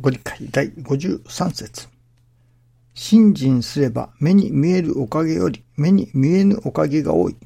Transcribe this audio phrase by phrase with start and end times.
[0.00, 1.88] ご理解第53節
[2.94, 7.36] 信心すれば目に見えるおかげより目に見えぬおかげが多い。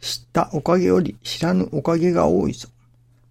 [0.00, 2.68] 知ったおかげより知らぬおかげが多いぞ。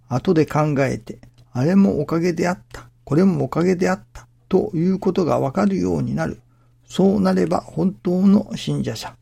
[0.08, 1.20] 後で考えて、
[1.52, 6.40] あれもおかげであった、これもおかげであった、ということがわかるようになる。
[6.88, 9.16] そうなれば本当の信者者。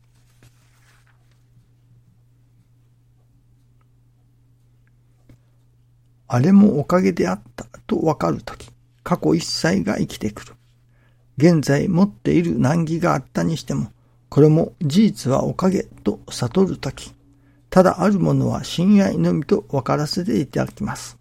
[6.28, 8.73] あれもおかげであったとわかるとき、
[9.04, 10.54] 過去一切が生きてくる。
[11.36, 13.92] 現在持っている難儀があったにしても、
[14.28, 17.14] これも事実はおかげと悟るとき、
[17.70, 21.18] ただあるものは親愛のみと分からせていただきます。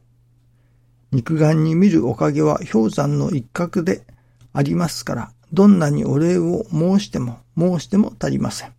[1.11, 4.03] 肉眼に見るおかげは氷山の一角で
[4.53, 8.73] ありますから、どんなにお礼を申しても申しても足りません。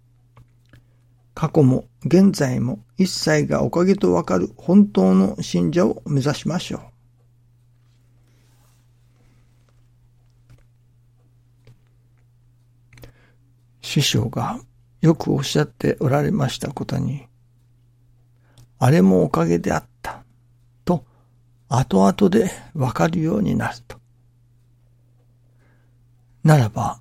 [1.35, 6.94] 過去も現在も一切がおかげとわかる本当の信者を目指しましょう。
[13.95, 14.59] 師匠が
[15.03, 17.27] よくおっしゃっておられましたことに、
[18.81, 20.25] あれもおかげであった、
[20.85, 21.05] と
[21.69, 23.99] 後々でわかるようになると。
[26.43, 27.01] ならば、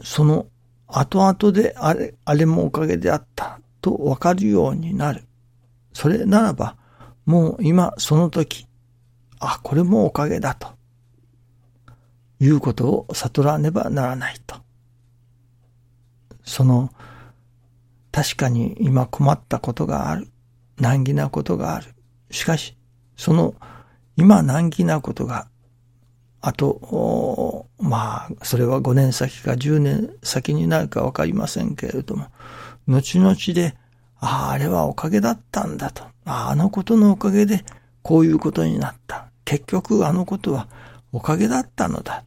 [0.00, 0.46] その
[0.86, 5.24] 後々であれ、あれもおかげであったとわかるようになる。
[5.92, 6.76] それならば、
[7.26, 8.68] もう今その時、
[9.40, 10.68] あ、これもおかげだと。
[12.40, 14.36] いうことを悟らねばならない。
[16.48, 16.90] その、
[18.10, 20.28] 確かに今困ったことがある。
[20.78, 21.94] 難儀なことがある。
[22.30, 22.76] しかし、
[23.16, 23.54] その
[24.16, 25.48] 今難儀なことが、
[26.40, 32.28] あと、まあ、それは5年先か10年先になるかわかりませんけれども、
[32.86, 33.76] 後々で、
[34.20, 36.04] ああ、あれはおかげだったんだと。
[36.24, 37.64] ああのことのおかげで
[38.02, 39.28] こういうことになった。
[39.44, 40.68] 結局あのことは
[41.12, 42.24] おかげだったのだ。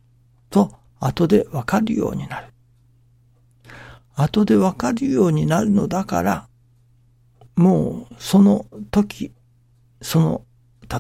[0.50, 2.48] と、後でわかるようになる。
[4.22, 6.48] 後でわかるようになるのだから、
[7.56, 9.32] もうその時、
[10.02, 10.46] その、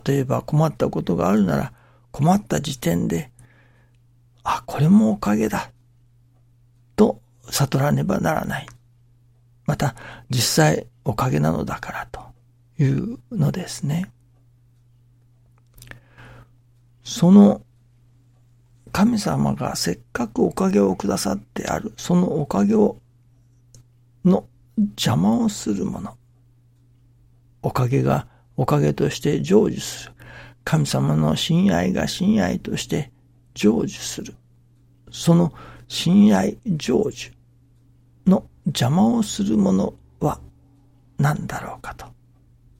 [0.05, 1.73] 例えば困ったことがあるなら、
[2.11, 3.31] 困った時点で、
[4.43, 5.71] あ、これもおかげだ。
[6.95, 8.67] と悟らねばならない。
[9.65, 9.95] また、
[10.29, 12.21] 実際おかげなのだからと
[12.79, 14.11] いうのですね。
[17.03, 17.61] その
[18.91, 22.97] 神様がせっかくおかげをくださってある、そのおかげを、
[24.25, 26.17] の邪魔をするもの。
[27.61, 28.27] おかげが
[28.57, 30.13] おかげとして成就する。
[30.63, 33.11] 神様の親愛が親愛として
[33.55, 34.35] 成就する。
[35.11, 35.53] その
[35.87, 37.33] 親愛成就
[38.25, 40.39] の邪魔をするものは
[41.17, 42.05] 何だろうかと。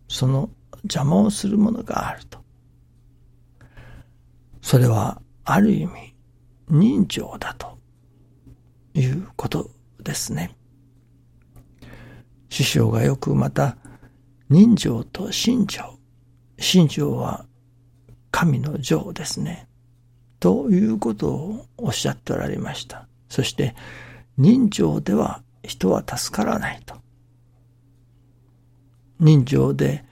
[0.07, 0.49] その
[0.83, 2.39] 邪魔をするものがあると。
[4.61, 6.15] それはある意味
[6.69, 7.77] 人情だと
[8.93, 9.69] いうこと
[10.01, 10.55] ですね。
[12.51, 13.77] 師匠がよくまた
[14.49, 15.97] 人情と信条。
[16.59, 17.45] 信条は
[18.29, 19.69] 神の情ですね。
[20.41, 23.07] ということをおっしゃっておられました。
[23.29, 23.73] そして
[24.37, 26.95] 人情では人は助からないと。
[29.21, 30.03] 人情で、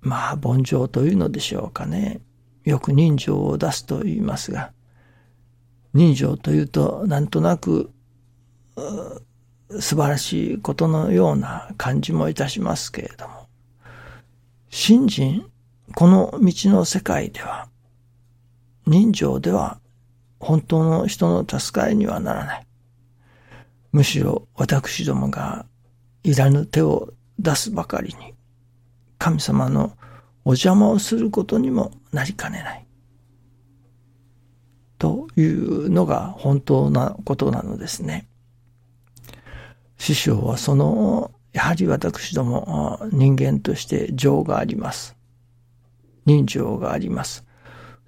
[0.00, 2.22] まあ、凡情というのでしょうかね。
[2.64, 4.72] よく人情を出すと言いますが、
[5.92, 7.90] 人情というと、なんとなく、
[9.78, 13.46] 素晴らしいことのような感じもいたしますけれども、
[14.68, 15.46] 信心、
[15.94, 17.68] この道の世界では、
[18.86, 19.78] 人情では
[20.40, 22.66] 本当の人の助かりにはならない。
[23.92, 25.66] むしろ私どもが
[26.22, 28.34] いらぬ手を出すばかりに、
[29.18, 29.96] 神様の
[30.44, 32.86] お邪魔をすることにもなりかねない。
[34.98, 38.29] というのが本当なことなのですね。
[40.00, 45.14] 師匠はその、やはり私ども人間として情があります。
[46.24, 47.44] 人情があります。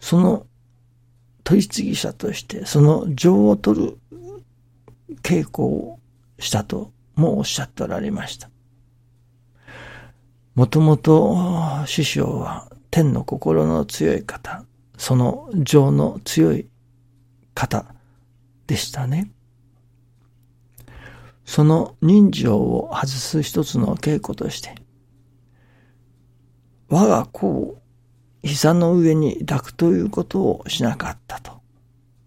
[0.01, 0.47] その
[1.45, 3.99] 取り次ぎ者としてその情を取る
[5.23, 5.99] 稽古を
[6.39, 8.49] したともおっしゃっておられました。
[10.55, 11.37] もともと
[11.87, 14.65] 師匠は天の心の強い方、
[14.97, 16.67] その情の強い
[17.55, 17.85] 方
[18.67, 19.31] でしたね。
[21.45, 24.75] その人情を外す一つの稽古として、
[26.89, 27.83] 我が子を
[28.43, 31.61] 膝の上に抱くということをしなかったと。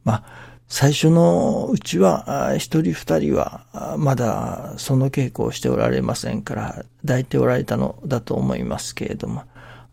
[0.03, 0.23] まあ、
[0.67, 9.43] 最初のうちは、一人二人は、まだその稽古をしておられませんから、抱いておられたのだと思いますけれども、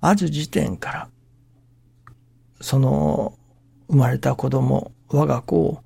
[0.00, 1.08] ある時点から、
[2.60, 3.34] その
[3.88, 5.82] 生まれた子供、我が子を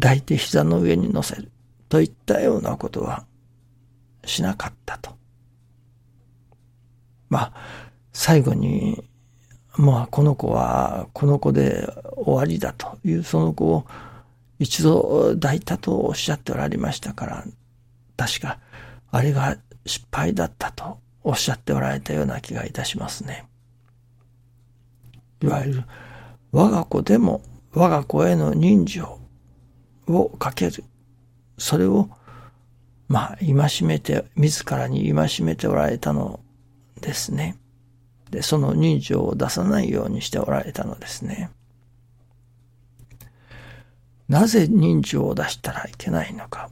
[0.00, 1.50] 抱いて膝の上に乗せる
[1.88, 3.24] といったようなことは
[4.24, 5.16] しなかったと。
[7.28, 7.52] まあ、
[8.12, 9.04] 最後に、
[9.76, 13.86] まあ、この子は、この子で終わりだという、その子を
[14.58, 17.44] 一度抱いたとおっしゃっておられましたから、
[18.16, 18.58] 確か、
[19.10, 23.46] あれが失敗だったとおっしゃっておられたような気がいたしますね。
[25.42, 25.84] いわゆる、
[26.52, 27.42] 我が子でも
[27.76, 29.20] 我が子への人情
[30.08, 30.84] をかける。
[31.58, 32.10] それを、
[33.08, 36.40] まあ、戒めて、自らに戒めておられたの
[37.00, 37.58] ですね。
[38.30, 41.50] で、その人情を出さないようにしておられたのですね。
[44.28, 46.70] なぜ人情を出したらいけないのか。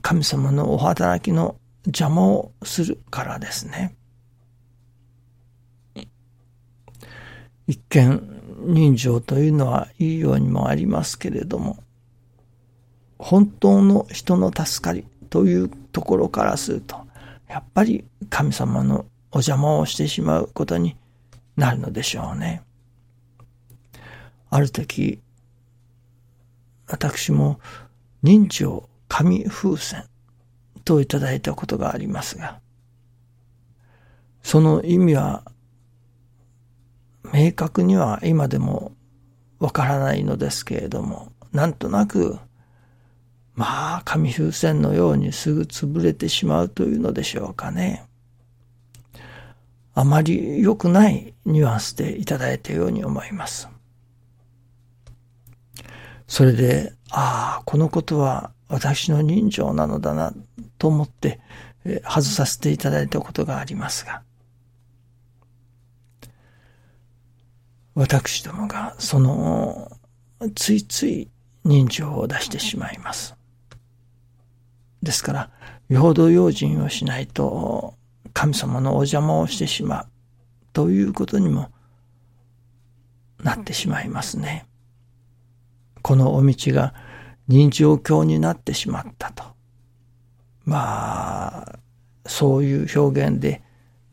[0.00, 1.56] 神様のお働きの
[1.86, 3.96] 邪魔をするからですね。
[7.66, 11.82] 一見、人情というのはいいようにもありますけれども、
[13.18, 16.96] 本当の人の助かりというところからすると、
[17.48, 20.96] やっぱり神様のお邪魔をしてしまうことに
[21.56, 22.62] なるのでしょうね。
[24.50, 25.20] ある時、
[26.88, 27.58] 私も
[28.22, 30.04] 人情紙風船
[30.84, 32.60] といただいたことがありますが、
[34.42, 35.42] その意味は
[37.32, 38.92] 明確には今でも
[39.58, 42.38] わからないのですけれども、なんとなく、
[43.56, 48.06] まあ、紙風船のようにすぐ潰れてしまうというのでしょうかね。
[49.94, 53.68] あまり良くないニュアンスでいただいたように思います。
[56.28, 60.34] それで、ああ、このことは私の人情なのだな
[60.76, 61.40] と思って、
[62.04, 64.22] 外させていただいたことがありますが、
[67.94, 69.90] 私どもがその
[70.54, 71.30] ついつい
[71.64, 73.35] 人情を出してしまいます。
[75.02, 75.50] ですから、
[75.88, 77.94] 平等用心をしないと
[78.32, 80.06] 神様のお邪魔をしてしまう
[80.72, 81.70] ということにも
[83.42, 84.66] なってしまいますね。
[86.02, 86.94] このお道が
[87.48, 89.44] 人情教になってしまったと。
[90.64, 91.78] まあ、
[92.26, 93.62] そういう表現で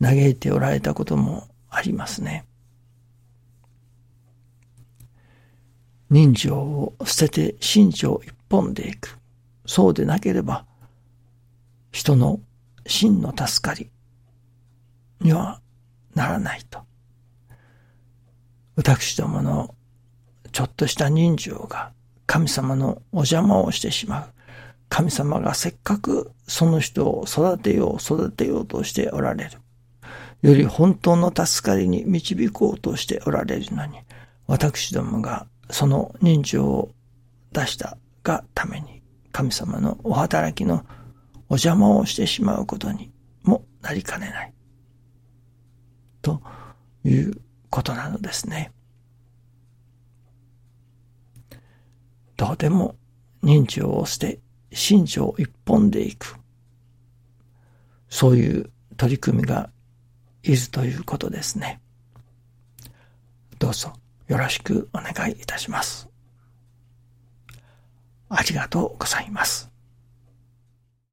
[0.00, 2.44] 嘆いておられたこともありますね。
[6.10, 9.18] 人情を捨てて心情一本でいく。
[9.66, 10.66] そうでなければ、
[11.94, 12.40] 人の
[12.88, 13.88] 真の助かり
[15.20, 15.60] には
[16.12, 16.80] ならないと。
[18.74, 19.76] 私どもの
[20.50, 21.92] ちょっとした人情が
[22.26, 24.30] 神様のお邪魔をしてしまう。
[24.88, 29.60] 神様がせっかくその人を育てよう育てようとしておられる。
[30.42, 34.00] より本当の助かりに導こうとしておられるのに、
[34.48, 36.90] 私どもがその人情を
[37.52, 39.00] 出したがために、
[39.30, 40.84] 神様のお働きの
[41.54, 43.12] お邪魔をしてしまうことに
[43.44, 44.52] もなりかねない。
[46.20, 46.42] と
[47.04, 47.40] いう
[47.70, 48.72] ことなのですね。
[52.36, 52.96] どうでも
[53.40, 54.40] 人情を捨て、
[54.72, 56.34] 心情一本でいく。
[58.08, 59.70] そういう取り組みが
[60.42, 61.80] いるということですね。
[63.60, 63.92] どうぞ
[64.26, 66.08] よろしくお願いいたします。
[68.28, 69.73] ありがとうございます。